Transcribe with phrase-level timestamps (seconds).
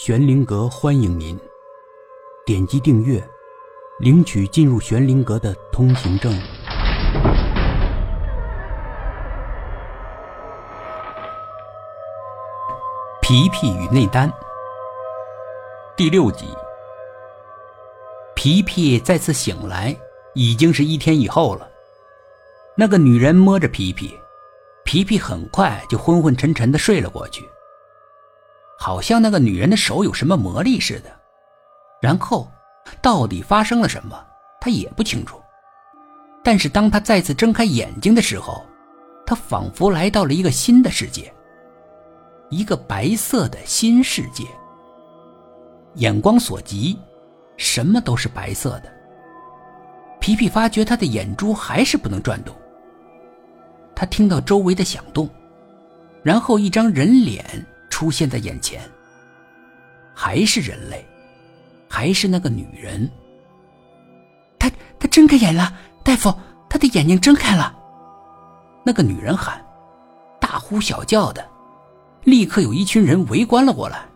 [0.00, 1.36] 玄灵阁欢迎您，
[2.46, 3.20] 点击订阅，
[3.98, 6.32] 领取进入玄灵阁的通行证。
[13.20, 14.32] 皮皮与内丹
[15.96, 16.46] 第六集。
[18.36, 19.98] 皮皮再次醒来，
[20.32, 21.68] 已经是一天以后了。
[22.76, 24.16] 那个女人摸着皮皮，
[24.84, 27.44] 皮皮很快就昏昏沉沉的睡了过去。
[28.80, 31.10] 好像那个女人的手有什么魔力似的，
[32.00, 32.48] 然后
[33.02, 34.16] 到底发生了什么，
[34.60, 35.40] 他也不清楚。
[36.44, 38.64] 但是当他再次睁开眼睛的时候，
[39.26, 41.30] 他仿佛来到了一个新的世界，
[42.50, 44.44] 一个白色的新世界。
[45.94, 46.96] 眼光所及，
[47.56, 48.92] 什么都是白色的。
[50.20, 52.54] 皮皮发觉他的眼珠还是不能转动。
[53.94, 55.28] 他听到周围的响动，
[56.22, 57.44] 然后一张人脸。
[57.98, 58.80] 出现在眼前，
[60.14, 61.04] 还是人类，
[61.90, 63.10] 还是那个女人。
[64.56, 66.32] 她她睁开眼了，大夫，
[66.70, 67.76] 她的眼睛睁开了。
[68.86, 69.60] 那个女人喊，
[70.40, 71.44] 大呼小叫的，
[72.22, 74.06] 立刻有一群人围观了过来。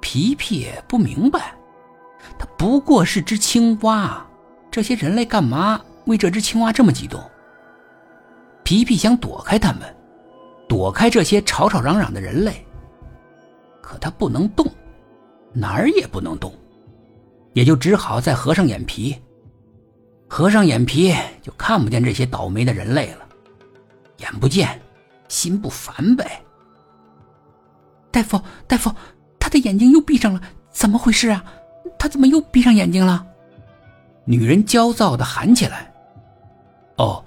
[0.00, 1.52] 皮皮不明白，
[2.38, 4.24] 他不过是只青蛙，
[4.70, 7.20] 这些人类干嘛为这只青蛙这么激动？
[8.62, 9.92] 皮皮想躲开他们。
[10.80, 12.64] 躲开这些吵吵嚷嚷的人类，
[13.82, 14.66] 可他不能动，
[15.52, 16.54] 哪儿也不能动，
[17.52, 19.14] 也就只好再合上眼皮。
[20.26, 23.28] 合上眼皮就看不见这些倒霉的人类了，
[24.20, 24.80] 眼不见，
[25.28, 26.42] 心不烦呗。
[28.10, 28.90] 大夫，大夫，
[29.38, 31.44] 他的眼睛又闭上了，怎么回事啊？
[31.98, 33.26] 他怎么又闭上眼睛了？
[34.24, 35.92] 女人焦躁的喊起来
[36.96, 37.22] ：“哦，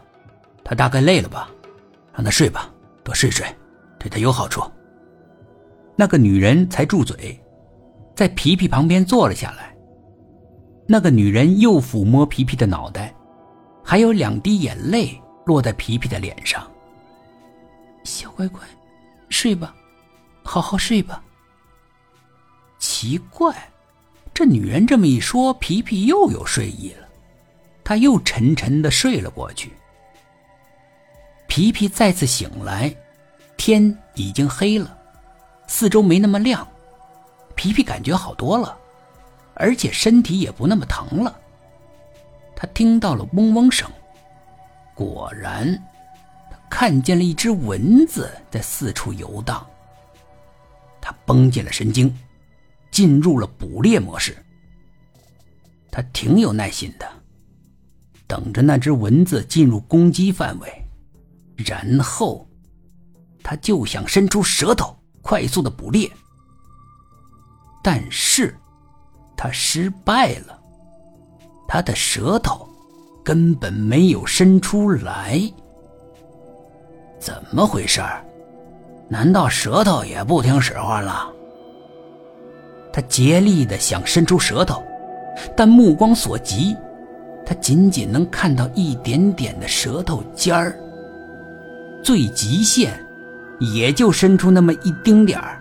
[0.63, 1.51] 他大概累了吧，
[2.15, 2.67] 让他睡吧。”
[3.03, 3.45] 多睡睡，
[3.99, 4.61] 对他有好处。
[5.95, 7.39] 那个女人才住嘴，
[8.15, 9.75] 在皮皮旁边坐了下来。
[10.87, 13.13] 那个女人又抚摸皮皮的脑袋，
[13.83, 16.69] 还有两滴眼泪落在皮皮的脸上。
[18.03, 18.61] 小乖乖，
[19.29, 19.75] 睡吧，
[20.43, 21.23] 好好睡吧。
[22.79, 23.55] 奇怪，
[24.33, 27.07] 这女人这么一说，皮皮又有睡意了，
[27.83, 29.71] 他又沉沉的睡了过去。
[31.55, 32.91] 皮皮再次醒来，
[33.57, 34.97] 天已经黑了，
[35.67, 36.67] 四周没那么亮，
[37.53, 38.75] 皮皮感觉好多了，
[39.53, 41.39] 而且身体也不那么疼了。
[42.55, 43.87] 他听到了嗡嗡声，
[44.95, 45.71] 果然，
[46.49, 49.63] 他看见了一只蚊子在四处游荡。
[50.99, 52.11] 他绷紧了神经，
[52.89, 54.35] 进入了捕猎模式。
[55.91, 57.07] 他挺有耐心的，
[58.25, 60.82] 等着那只蚊子进入攻击范围。
[61.55, 62.47] 然后，
[63.43, 66.09] 他就想伸出舌头快速的捕猎，
[67.83, 68.55] 但是，
[69.37, 70.59] 他失败了。
[71.67, 72.67] 他的舌头
[73.23, 75.41] 根本没有伸出来。
[77.19, 78.01] 怎么回事？
[79.07, 81.31] 难道舌头也不听使唤了？
[82.91, 84.83] 他竭力的想伸出舌头，
[85.55, 86.75] 但目光所及，
[87.45, 90.79] 他仅仅能看到一点点的舌头尖儿。
[92.03, 93.03] 最极限，
[93.59, 95.59] 也就伸出那么一丁点儿。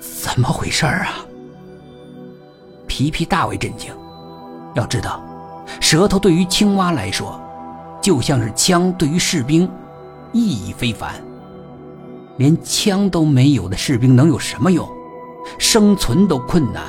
[0.00, 1.24] 怎么回事儿啊？
[2.86, 3.94] 皮皮大为震惊。
[4.74, 5.22] 要知道，
[5.80, 7.40] 舌头对于青蛙来说，
[8.02, 9.70] 就像是枪对于士兵，
[10.32, 11.14] 意义非凡。
[12.36, 14.88] 连枪都没有的士兵能有什么用？
[15.58, 16.82] 生存都困难。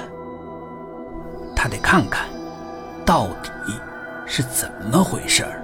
[1.56, 2.28] 他得看看，
[3.06, 3.52] 到底
[4.26, 5.64] 是怎么回事儿。